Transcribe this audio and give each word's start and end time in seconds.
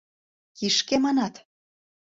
Кишке, 0.57 0.95
манат? 1.03 1.35